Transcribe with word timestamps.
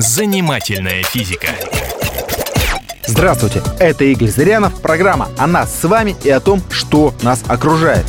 Занимательная 0.00 1.02
физика. 1.02 1.48
Здравствуйте, 3.06 3.62
это 3.78 4.02
Игорь 4.04 4.30
Зырянов, 4.30 4.80
программа 4.80 5.28
о 5.36 5.46
нас 5.46 5.78
с 5.78 5.84
вами 5.84 6.16
и 6.24 6.30
о 6.30 6.40
том, 6.40 6.62
что 6.70 7.12
нас 7.20 7.42
окружает. 7.46 8.06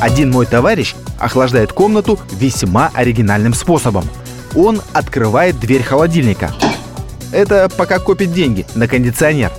Один 0.00 0.30
мой 0.30 0.46
товарищ 0.46 0.94
охлаждает 1.18 1.72
комнату 1.72 2.20
весьма 2.30 2.92
оригинальным 2.94 3.54
способом. 3.54 4.04
Он 4.54 4.80
открывает 4.92 5.58
дверь 5.58 5.82
холодильника. 5.82 6.52
Это 7.32 7.68
пока 7.76 7.98
копит 7.98 8.32
деньги 8.32 8.66
на 8.76 8.86
кондиционер. 8.86 9.50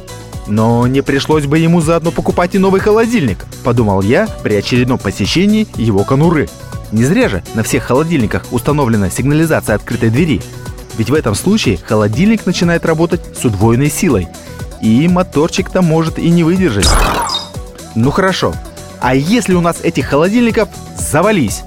Но 0.47 0.87
не 0.87 1.01
пришлось 1.01 1.47
бы 1.47 1.59
ему 1.59 1.81
заодно 1.81 2.11
покупать 2.11 2.55
и 2.55 2.59
новый 2.59 2.79
холодильник, 2.79 3.45
подумал 3.65 4.03
я 4.03 4.29
при 4.41 4.55
очередном 4.55 4.99
посещении 4.99 5.67
его 5.75 6.05
конуры. 6.05 6.47
Не 6.91 7.05
зря 7.05 7.29
же 7.29 7.43
на 7.53 7.63
всех 7.63 7.83
холодильниках 7.83 8.45
установлена 8.51 9.09
сигнализация 9.09 9.75
открытой 9.75 10.09
двери. 10.09 10.41
Ведь 10.97 11.09
в 11.09 11.13
этом 11.13 11.35
случае 11.35 11.77
холодильник 11.77 12.45
начинает 12.45 12.85
работать 12.85 13.21
с 13.39 13.45
удвоенной 13.45 13.89
силой. 13.89 14.27
И 14.81 15.07
моторчик-то 15.07 15.81
может 15.81 16.17
и 16.17 16.29
не 16.29 16.43
выдержать. 16.43 16.87
Ну 17.95 18.11
хорошо. 18.11 18.53
А 19.01 19.15
если 19.15 19.53
у 19.53 19.61
нас 19.61 19.77
этих 19.81 20.07
холодильников 20.07 20.69
завались? 20.97 21.61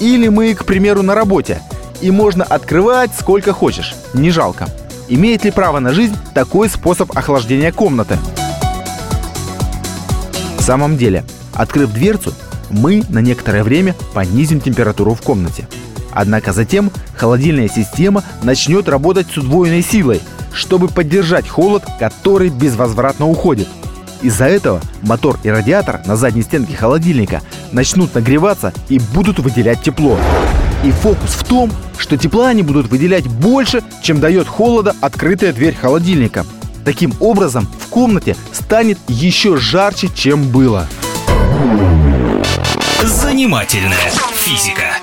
Или 0.00 0.28
мы, 0.28 0.54
к 0.54 0.64
примеру, 0.64 1.02
на 1.02 1.14
работе, 1.14 1.62
и 2.02 2.10
можно 2.10 2.44
открывать 2.44 3.12
сколько 3.18 3.52
хочешь, 3.52 3.94
не 4.12 4.30
жалко. 4.30 4.68
Имеет 5.08 5.44
ли 5.44 5.50
право 5.50 5.78
на 5.78 5.92
жизнь 5.92 6.16
такой 6.34 6.68
способ 6.68 7.16
охлаждения 7.16 7.72
комнаты? 7.72 8.18
В 10.58 10.62
самом 10.62 10.96
деле, 10.98 11.24
открыв 11.54 11.92
дверцу, 11.92 12.34
мы 12.70 13.02
на 13.08 13.20
некоторое 13.20 13.62
время 13.62 13.94
понизим 14.14 14.60
температуру 14.60 15.14
в 15.14 15.22
комнате. 15.22 15.68
Однако 16.12 16.52
затем 16.52 16.90
холодильная 17.14 17.68
система 17.68 18.24
начнет 18.42 18.88
работать 18.88 19.26
с 19.32 19.36
удвоенной 19.36 19.82
силой, 19.82 20.20
чтобы 20.52 20.88
поддержать 20.88 21.48
холод, 21.48 21.84
который 21.98 22.48
безвозвратно 22.48 23.28
уходит. 23.28 23.68
Из-за 24.22 24.46
этого 24.46 24.80
мотор 25.02 25.38
и 25.42 25.50
радиатор 25.50 26.00
на 26.06 26.16
задней 26.16 26.42
стенке 26.42 26.74
холодильника 26.74 27.42
начнут 27.70 28.14
нагреваться 28.14 28.72
и 28.88 28.98
будут 28.98 29.38
выделять 29.38 29.82
тепло. 29.82 30.18
И 30.84 30.90
фокус 30.90 31.30
в 31.30 31.44
том, 31.44 31.70
что 31.98 32.16
тепла 32.16 32.48
они 32.48 32.62
будут 32.62 32.88
выделять 32.88 33.26
больше, 33.26 33.82
чем 34.02 34.20
дает 34.20 34.48
холода 34.48 34.94
открытая 35.00 35.52
дверь 35.52 35.74
холодильника. 35.74 36.46
Таким 36.84 37.12
образом, 37.20 37.68
в 37.78 37.88
комнате 37.88 38.36
станет 38.52 38.98
еще 39.08 39.56
жарче, 39.56 40.08
чем 40.14 40.44
было. 40.50 40.86
Занимательная 43.02 44.10
физика. 44.34 44.98